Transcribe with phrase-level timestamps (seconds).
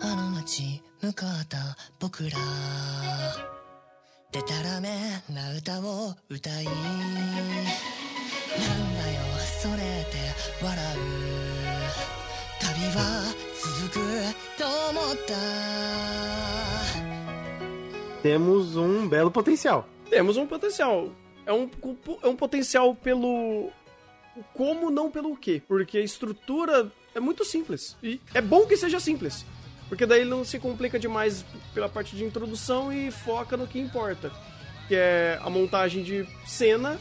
[0.00, 2.38] あの街向かった僕ら
[4.32, 4.88] でたらめ
[5.28, 6.78] な歌を歌いなんだ
[9.12, 9.20] よ
[9.60, 9.78] それっ
[10.10, 10.16] て
[10.64, 10.98] 笑う
[12.60, 13.98] 旅は続く
[14.56, 15.32] と思った
[18.22, 19.84] Temos um belo potencial.
[20.08, 21.10] Temos um potencial.
[21.44, 21.68] É um,
[22.22, 23.72] é um potencial pelo.
[24.36, 25.60] o Como, não pelo quê.
[25.66, 27.96] Porque a estrutura é muito simples.
[28.00, 29.44] E é bom que seja simples.
[29.89, 33.79] Porque daí ele não se complica demais pela parte de introdução e foca no que
[33.79, 34.31] importa.
[34.87, 36.99] Que é a montagem de cena,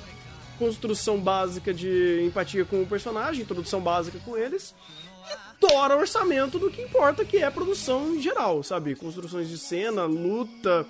[0.58, 4.74] construção básica de empatia com o personagem, introdução básica com eles.
[5.28, 8.94] E tora orçamento do que importa, que é produção em geral, sabe?
[8.94, 10.86] Construções de cena, luta,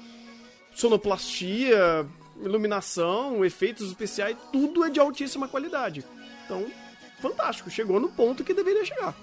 [0.75, 2.07] sonoplastia,
[2.43, 6.05] iluminação, efeitos especiais, tudo é de altíssima qualidade.
[6.45, 6.67] Então,
[7.21, 9.17] fantástico, chegou no ponto que deveria chegar.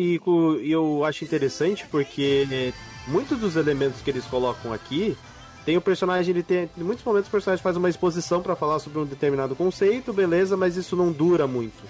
[0.00, 0.20] E
[0.62, 2.72] e eu acho interessante porque né,
[3.06, 5.16] muitos dos elementos que eles colocam aqui
[5.64, 6.70] tem o personagem, ele tem.
[6.76, 10.56] Em muitos momentos o personagem faz uma exposição pra falar sobre um determinado conceito, beleza,
[10.56, 11.82] mas isso não dura muito.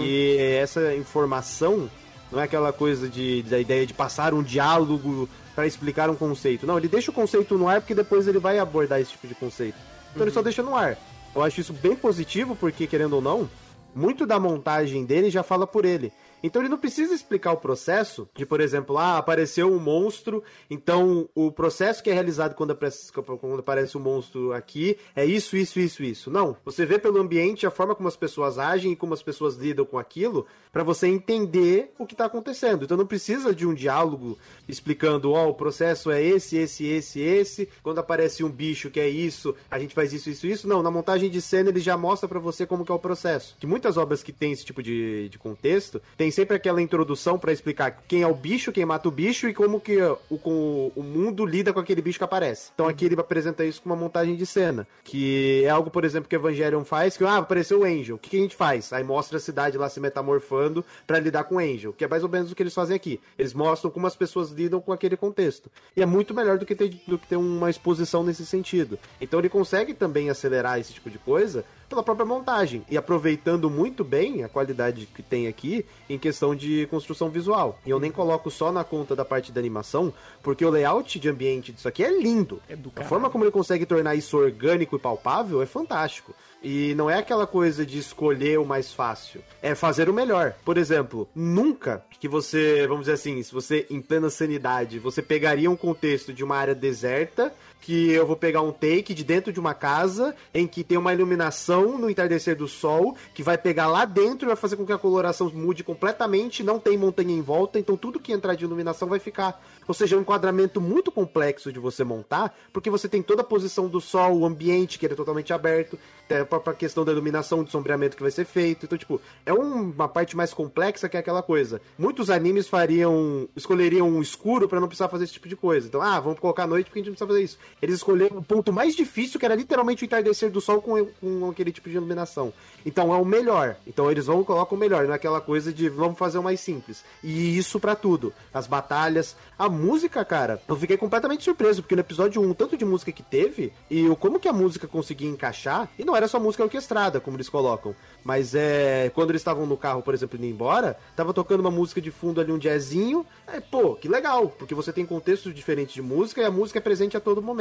[0.00, 1.90] E essa informação
[2.32, 6.66] não é aquela coisa de, da ideia de passar um diálogo pra explicar um conceito.
[6.66, 9.34] Não, ele deixa o conceito no ar porque depois ele vai abordar esse tipo de
[9.34, 9.76] conceito.
[10.10, 10.96] Então ele só deixa no ar.
[11.34, 13.48] Eu acho isso bem positivo porque, querendo ou não,
[13.94, 16.12] muito da montagem dele já fala por ele.
[16.42, 21.28] Então ele não precisa explicar o processo de, por exemplo, ah, apareceu um monstro, então
[21.34, 25.78] o processo que é realizado quando aparece, quando aparece um monstro aqui é isso, isso,
[25.78, 26.30] isso, isso.
[26.30, 26.56] Não.
[26.64, 29.84] Você vê pelo ambiente a forma como as pessoas agem e como as pessoas lidam
[29.84, 32.84] com aquilo para você entender o que tá acontecendo.
[32.84, 34.38] Então não precisa de um diálogo
[34.68, 37.68] explicando, ó, o processo é esse, esse, esse, esse.
[37.82, 40.68] Quando aparece um bicho que é isso, a gente faz isso, isso, isso.
[40.68, 43.56] Não, na montagem de cena ele já mostra para você como que é o processo.
[43.58, 47.52] Que muitas obras que tem esse tipo de, de contexto, tem sempre aquela introdução para
[47.52, 51.02] explicar quem é o bicho, quem mata o bicho e como que o, com, o
[51.02, 52.70] mundo lida com aquele bicho que aparece.
[52.74, 56.28] Então aqui ele apresenta isso com uma montagem de cena, que é algo, por exemplo,
[56.28, 58.92] que Evangelion faz, que ah, apareceu o Angel, o que, que a gente faz?
[58.92, 62.22] Aí mostra a cidade lá se metamorfando para lidar com o Angel, que é mais
[62.22, 63.20] ou menos o que eles fazem aqui.
[63.38, 65.70] Eles mostram como as pessoas lidam com aquele contexto.
[65.96, 68.98] E é muito melhor do que ter, do que ter uma exposição nesse sentido.
[69.20, 74.04] Então ele consegue também acelerar esse tipo de coisa pela própria montagem e aproveitando muito
[74.04, 77.78] bem a qualidade que tem aqui em questão de construção visual.
[77.84, 81.28] E eu nem coloco só na conta da parte da animação, porque o layout de
[81.28, 82.62] ambiente disso aqui é lindo.
[82.68, 86.32] É a forma como ele consegue tornar isso orgânico e palpável é fantástico.
[86.62, 90.54] E não é aquela coisa de escolher o mais fácil, é fazer o melhor.
[90.62, 95.70] Por exemplo, nunca que você, vamos dizer assim, se você em plena sanidade, você pegaria
[95.70, 99.58] um contexto de uma área deserta que eu vou pegar um take de dentro de
[99.58, 104.04] uma casa em que tem uma iluminação no entardecer do sol que vai pegar lá
[104.04, 107.78] dentro e vai fazer com que a coloração mude completamente, não tem montanha em volta,
[107.78, 109.60] então tudo que entrar de iluminação vai ficar.
[109.88, 113.44] Ou seja, é um enquadramento muito complexo de você montar, porque você tem toda a
[113.44, 115.98] posição do sol, o ambiente que ele é totalmente aberto,
[116.28, 118.86] tem a própria questão da iluminação, de sombreamento que vai ser feito.
[118.86, 121.80] Então, tipo, é um- uma parte mais complexa que é aquela coisa.
[121.98, 125.88] Muitos animes fariam, escolheriam um escuro pra não precisar fazer esse tipo de coisa.
[125.88, 127.58] Então, ah, vamos colocar noite porque a gente não precisa fazer isso.
[127.80, 131.50] Eles escolheram o ponto mais difícil, que era literalmente o entardecer do sol com, com
[131.50, 132.52] aquele tipo de iluminação.
[132.84, 133.76] Então é o melhor.
[133.86, 136.60] Então eles vão colocam o melhor, não é aquela coisa de vamos fazer o mais
[136.60, 137.04] simples.
[137.22, 138.32] E isso pra tudo.
[138.52, 142.76] As batalhas, a música, cara, eu fiquei completamente surpreso, porque no episódio 1, o tanto
[142.76, 146.38] de música que teve, e como que a música conseguia encaixar, e não era só
[146.38, 147.94] música orquestrada, como eles colocam,
[148.24, 149.10] mas é.
[149.14, 152.40] Quando eles estavam no carro, por exemplo, indo embora, tava tocando uma música de fundo
[152.40, 153.24] ali, um jazzinho.
[153.46, 156.82] É, pô, que legal, porque você tem contextos diferentes de música e a música é
[156.82, 157.59] presente a todo momento.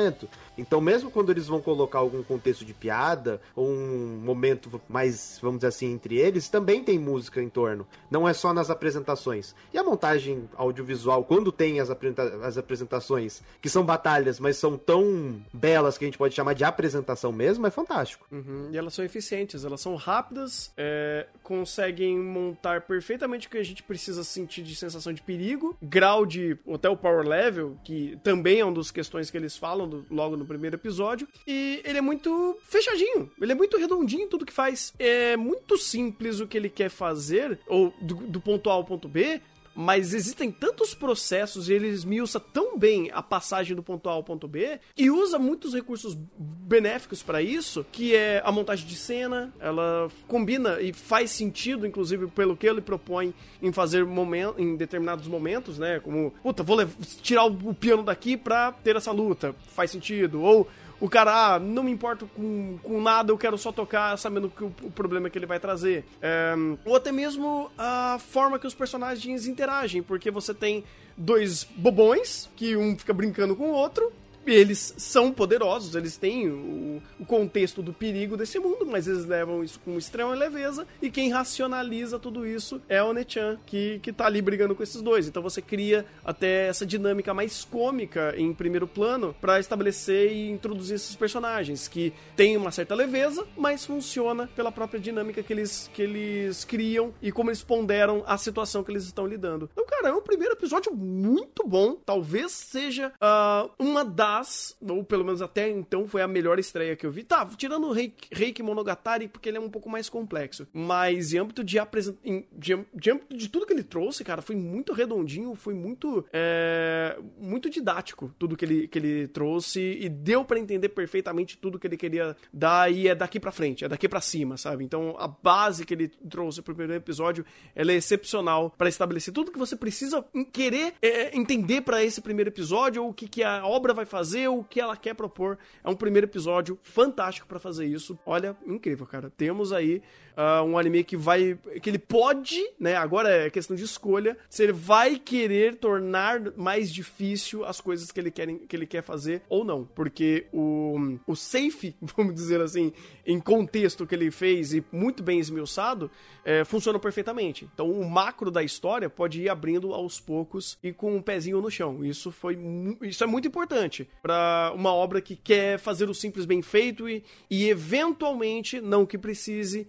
[0.58, 5.58] Então, mesmo quando eles vão colocar algum contexto de piada, ou um momento mais, vamos
[5.60, 7.88] dizer assim, entre eles, também tem música em torno.
[8.12, 9.56] Não é só nas apresentações.
[9.74, 14.78] E a montagem audiovisual, quando tem as, apresenta- as apresentações, que são batalhas, mas são
[14.78, 18.28] tão belas que a gente pode chamar de apresentação mesmo, é fantástico.
[18.32, 23.64] Uhum, E elas são eficientes, elas são rápidas, é, conseguem montar perfeitamente o que a
[23.64, 28.60] gente precisa sentir de sensação de perigo, grau de até o power level, que também
[28.60, 32.58] é uma das questões que eles falam logo no primeiro episódio, e ele é muito
[32.64, 34.94] fechadinho, ele é muito redondinho em tudo que faz.
[34.98, 39.08] É muito simples o que ele quer fazer, ou do, do ponto A ao ponto
[39.08, 39.42] B,
[39.76, 44.24] mas existem tantos processos e ele esmiuça tão bem a passagem do ponto A ao
[44.24, 49.54] ponto B e usa muitos recursos benéficos pra isso, que é a montagem de cena,
[49.60, 55.28] ela combina e faz sentido, inclusive, pelo que ele propõe em fazer momen em determinados
[55.28, 56.00] momentos, né?
[56.00, 56.78] Como, puta, vou
[57.22, 60.42] tirar o piano daqui pra ter essa luta, faz sentido.
[60.42, 60.68] Ou
[61.00, 64.64] o cara, ah, não me importo com, com nada, eu quero só tocar sabendo que
[64.64, 66.06] o, o problema que ele vai trazer.
[66.22, 66.54] É,
[66.86, 70.84] ou até mesmo a forma que os personagens interagem, porque você tem
[71.16, 74.12] dois bobões, que um fica brincando com o outro,
[74.46, 79.64] eles são poderosos, eles têm o, o, contexto do perigo desse mundo, mas eles levam
[79.64, 84.26] isso com extrema leveza, e quem racionaliza tudo isso é o Nechan, que, que tá
[84.26, 85.28] ali brigando com esses dois.
[85.28, 90.96] Então você cria até essa dinâmica mais cômica em primeiro plano para estabelecer e introduzir
[90.96, 96.02] esses personagens, que tem uma certa leveza, mas funciona pela própria dinâmica que eles, que
[96.02, 99.70] eles criam e como eles ponderam a situação que eles estão lidando.
[99.72, 105.04] Então, cara, é um primeiro episódio muito bom, talvez seja uh, uma das mas, ou
[105.04, 107.24] pelo menos até então, foi a melhor estreia que eu vi.
[107.24, 110.68] Tá, tirando o Reiki, Monogatari, porque ele é um pouco mais complexo.
[110.72, 112.20] Mas em âmbito de apresentação.
[112.56, 116.26] De, de, âmbito de tudo que ele trouxe, cara, foi muito redondinho, foi muito.
[116.32, 121.80] É, muito didático tudo que ele, que ele trouxe e deu para entender perfeitamente tudo
[121.80, 124.84] que ele queria dar e é daqui para frente, é daqui para cima, sabe?
[124.84, 129.52] Então a base que ele trouxe pro primeiro episódio ela é excepcional para estabelecer tudo
[129.52, 133.66] que você precisa querer é, entender para esse primeiro episódio ou o que, que a
[133.66, 135.58] obra vai fazer fazer o que ela quer propor.
[135.82, 138.20] É um primeiro episódio fantástico para fazer isso.
[138.26, 139.30] Olha, incrível, cara.
[139.30, 140.02] Temos aí
[140.40, 141.58] uh, um anime que vai.
[141.82, 142.96] que ele pode, né?
[142.96, 144.38] Agora é questão de escolha.
[144.50, 149.04] Se ele vai querer tornar mais difícil as coisas que ele quer, que ele quer
[149.04, 149.84] fazer ou não.
[149.84, 152.94] Porque o, o safe, vamos dizer assim,
[153.26, 156.10] em contexto que ele fez e muito bem esmiuçado,
[156.46, 157.70] é, funciona perfeitamente.
[157.74, 161.70] Então o macro da história pode ir abrindo aos poucos e com um pezinho no
[161.70, 162.04] chão.
[162.06, 162.58] Isso foi
[163.02, 167.24] isso é muito importante para uma obra que quer fazer o simples bem feito e,
[167.50, 169.88] e eventualmente, não que precise,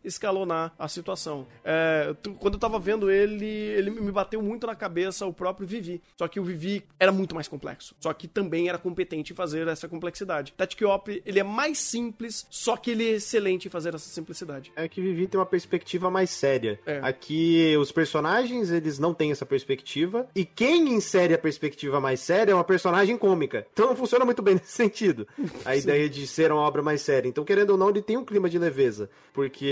[0.79, 1.47] a situação.
[1.65, 6.01] É, quando eu tava vendo ele, ele me bateu muito na cabeça o próprio Vivi.
[6.17, 7.95] Só que o Vivi era muito mais complexo.
[7.99, 10.53] Só que também era competente em fazer essa complexidade.
[10.57, 14.73] Tactic Op, ele é mais simples, só que ele é excelente em fazer essa simplicidade.
[14.77, 16.79] É que Vivi tem uma perspectiva mais séria.
[16.87, 17.01] É.
[17.03, 20.29] Aqui, os personagens, eles não têm essa perspectiva.
[20.35, 23.67] E quem insere a perspectiva mais séria é uma personagem cômica.
[23.73, 25.27] Então funciona funciona muito bem nesse sentido.
[25.65, 25.79] A Sim.
[25.79, 27.29] ideia de ser uma obra mais séria.
[27.29, 29.09] Então, querendo ou não, ele tem um clima de leveza.
[29.33, 29.67] Porque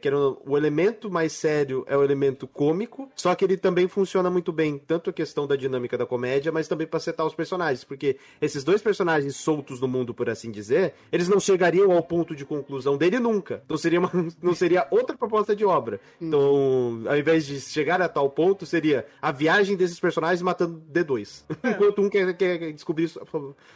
[0.00, 4.52] querendo, o elemento mais sério é o elemento cômico, só que ele também funciona muito
[4.52, 7.84] bem, tanto a questão da dinâmica da comédia, mas também para setar os personagens.
[7.84, 12.34] Porque esses dois personagens soltos no mundo, por assim dizer, eles não chegariam ao ponto
[12.34, 13.62] de conclusão dele nunca.
[13.64, 14.10] Então seria uma,
[14.42, 16.00] não seria outra proposta de obra.
[16.20, 21.44] Então, ao invés de chegar a tal ponto, seria a viagem desses personagens matando D2.
[21.66, 21.70] É.
[21.70, 23.10] Enquanto um quer, quer descobrir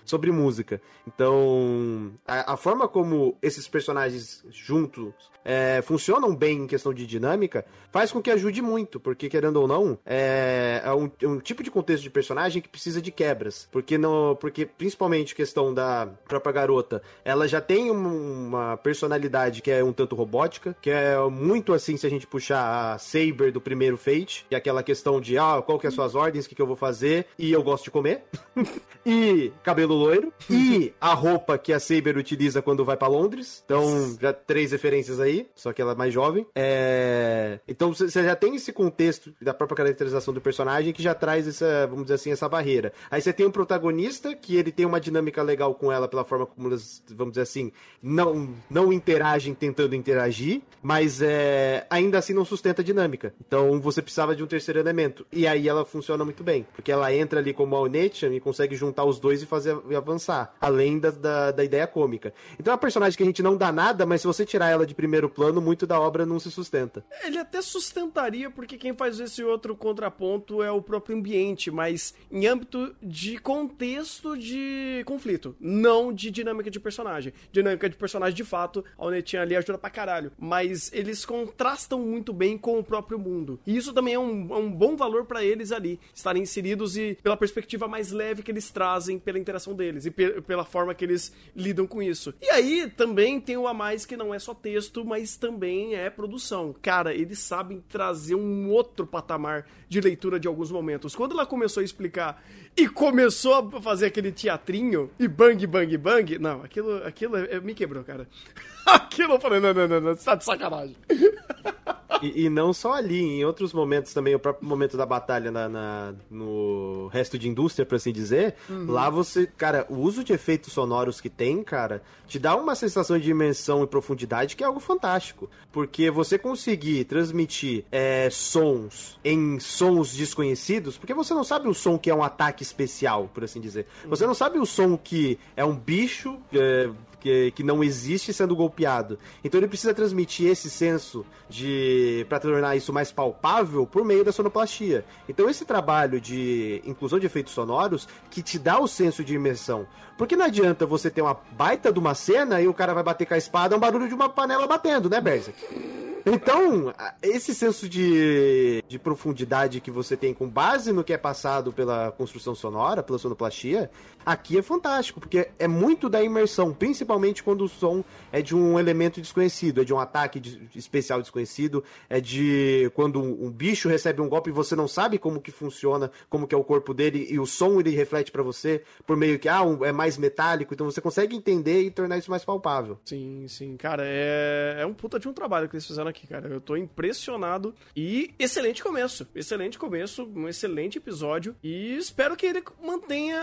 [0.05, 0.81] sobre música.
[1.07, 5.13] Então, a, a forma como esses personagens juntos
[5.45, 9.67] é, funcionam bem em questão de dinâmica faz com que ajude muito, porque querendo ou
[9.67, 13.69] não, é, é, um, é um, tipo de contexto de personagem que precisa de quebras,
[13.73, 19.83] porque não, porque principalmente questão da própria garota, ela já tem uma personalidade que é
[19.83, 23.97] um tanto robótica, que é muito assim se a gente puxar a Saber do primeiro
[23.97, 26.55] Fate, que é aquela questão de ah, qual que é as suas ordens, o que,
[26.55, 28.23] que eu vou fazer, e eu gosto de comer.
[29.05, 33.63] e cabelo loiro e a roupa que a Saber utiliza quando vai para Londres.
[33.65, 36.47] Então, já três referências aí, só que ela é mais jovem.
[36.55, 37.61] É...
[37.67, 41.87] Então, você já tem esse contexto da própria caracterização do personagem que já traz essa,
[41.87, 42.93] vamos dizer assim, essa barreira.
[43.11, 46.47] Aí você tem um protagonista que ele tem uma dinâmica legal com ela pela forma
[46.47, 47.73] como elas, vamos dizer assim,
[48.03, 53.35] não, não interagem tentando interagir, mas é, ainda assim não sustenta a dinâmica.
[53.47, 55.27] Então, você precisava de um terceiro elemento.
[55.33, 58.75] E aí ela funciona muito bem, porque ela entra ali como a Onechan e consegue
[58.75, 62.33] juntar os dois e fazer e avançar, além da, da, da, ideia cômica.
[62.59, 64.87] Então é uma personagem que a gente não dá nada, mas se você tirar ela
[64.87, 67.05] de primeiro plano, muito da obra não se sustenta.
[67.23, 72.45] Ele até sustentaria, porque quem faz esse outro contraponto é o próprio ambiente, mas em
[72.45, 77.33] âmbito de contexto de conflito, não de dinâmica de personagem.
[77.53, 82.33] Dinâmica de personagem, de fato, a Onetinha ali ajuda pra caralho, mas eles contrastam muito
[82.33, 83.61] bem com o próprio mundo.
[83.65, 87.17] E isso também é um, é um bom valor para eles ali, estarem inseridos e
[87.23, 91.05] pela perspectiva mais leve que eles trazem pela interação deles e pe pela forma que
[91.05, 92.35] eles lidam com isso.
[92.43, 96.11] E aí também tem o a mais que não é só texto, mas também é
[96.11, 96.75] produção.
[96.81, 101.15] Cara, eles sabem trazer um outro patamar de leitura de alguns momentos.
[101.15, 102.43] Quando ela começou a explicar
[102.77, 108.05] e começou a fazer aquele teatrinho e bang, bang, bang, não, aquilo, aquilo me quebrou,
[108.05, 108.29] cara.
[108.87, 110.97] aquilo eu falei, não, não, não, não, você tá de sacanagem.
[112.23, 115.69] E, e, não só ali, em outros momentos também, o próprio momento da batalha na,
[115.69, 118.91] na no resto de indústria, por assim dizer, uhum.
[118.91, 123.19] lá você, cara, o uso de efeitos sonoros que tem, cara, te dá uma sensação
[123.19, 125.51] de dimensão e profundidade que é algo fantástico.
[125.73, 131.99] Porque você conseguir transmitir é, sons em sons desconhecidos, porque você não sabe o som
[131.99, 133.87] que é um ataque especial, por assim dizer.
[134.07, 136.39] Você não sabe o som que é um bicho.
[136.53, 139.19] É, que, que não existe sendo golpeado.
[139.45, 144.33] Então ele precisa transmitir esse senso de para tornar isso mais palpável por meio da
[144.33, 145.05] sonoplastia.
[145.29, 149.87] Então esse trabalho de inclusão de efeitos sonoros que te dá o senso de imersão.
[150.17, 153.27] Porque não adianta você ter uma baita de uma cena e o cara vai bater
[153.27, 156.10] com a espada, é um barulho de uma panela batendo, né, Berserk?
[156.27, 161.73] Então, esse senso de, de profundidade que você tem com base no que é passado
[161.73, 163.91] pela construção sonora, pela sonoplastia,
[164.25, 168.79] aqui é fantástico, porque é muito da imersão, principalmente quando o som é de um
[168.79, 173.89] elemento desconhecido, é de um ataque de, especial desconhecido, é de quando um, um, bicho
[173.89, 176.93] recebe um golpe e você não sabe como que funciona, como que é o corpo
[176.93, 180.19] dele, e o som ele reflete para você por meio que, ah, um, é mais
[180.19, 182.99] metálico, então você consegue entender e tornar isso mais palpável.
[183.05, 186.49] Sim, sim, cara, é, é um puta de um trabalho que eles fizeram aqui, cara.
[186.49, 189.27] Eu tô impressionado e excelente começo.
[189.35, 193.41] Excelente começo, um excelente episódio e espero que ele mantenha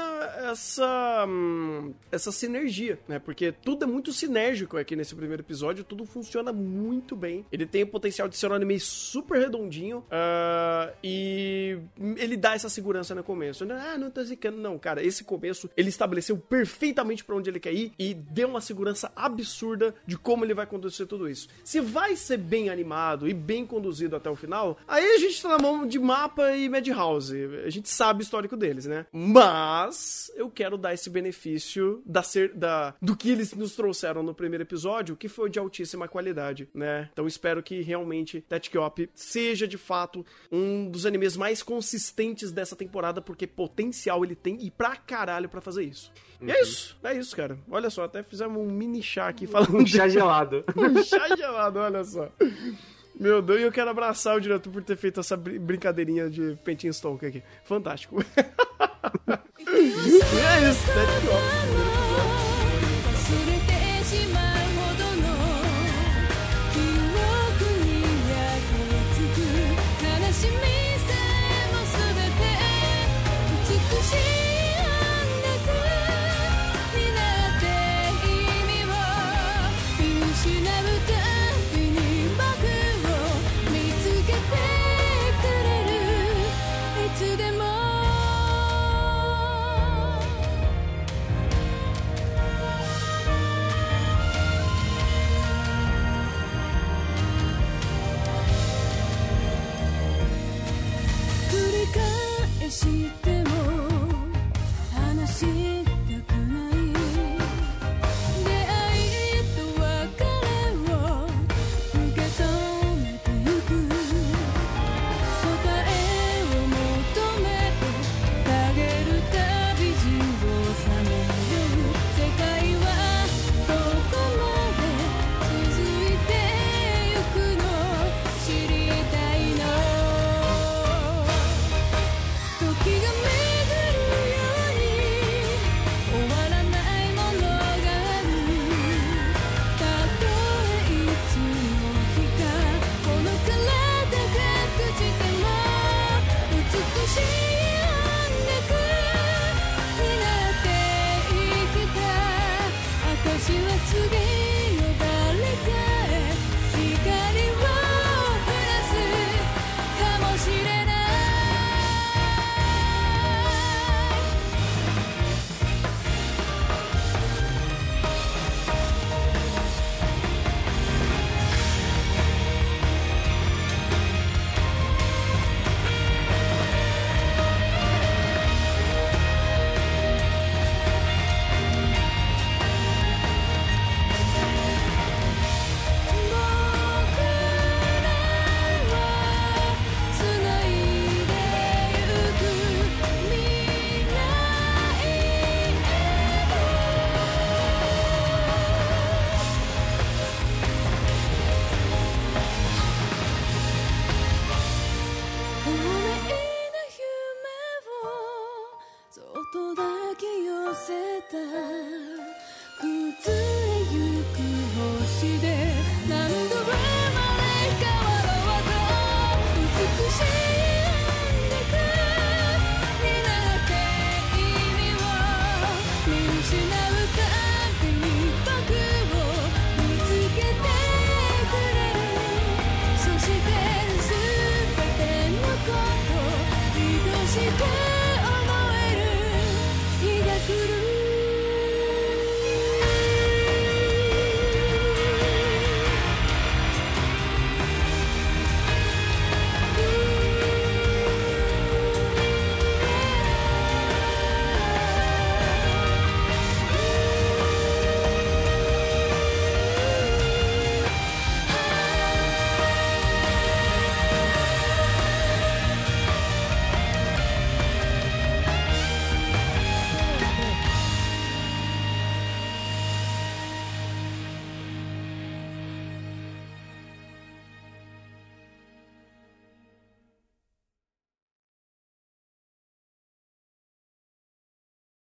[0.51, 3.19] essa hum, essa sinergia, né?
[3.19, 7.45] Porque tudo é muito sinérgico aqui nesse primeiro episódio, tudo funciona muito bem.
[7.51, 11.77] Ele tem o potencial de ser um anime super redondinho uh, e
[12.17, 13.65] ele dá essa segurança no começo.
[13.71, 15.03] Ah, não tô zicando, não, cara.
[15.03, 19.95] Esse começo ele estabeleceu perfeitamente para onde ele quer ir e deu uma segurança absurda
[20.05, 21.47] de como ele vai conduzir tudo isso.
[21.63, 25.39] Se vai ser bem bem animado e bem conduzido até o final, aí a gente
[25.39, 27.35] tá na mão de mapa e Madhouse.
[27.63, 29.05] A gente sabe o histórico deles, né?
[29.11, 34.33] Mas eu quero dar esse benefício da ser, da, do que eles nos trouxeram no
[34.33, 37.09] primeiro episódio, que foi de altíssima qualidade, né?
[37.13, 43.21] Então espero que realmente Tetkiop seja de fato um dos animes mais consistentes dessa temporada,
[43.21, 46.11] porque potencial ele tem e pra caralho pra fazer isso.
[46.39, 46.47] Uhum.
[46.47, 47.57] E é isso, é isso, cara.
[47.69, 49.75] Olha só, até fizemos um mini chá aqui falando.
[49.75, 50.63] Um chá gelado.
[50.75, 52.29] um chá gelado, olha só.
[53.19, 56.91] Meu Deus, e eu quero abraçar o diretor por ter feito essa brincadeirinha de Pentin
[56.91, 57.43] Stoke aqui.
[57.63, 58.23] Fantástico.
[59.67, 59.79] é
[60.69, 61.96] isso, né?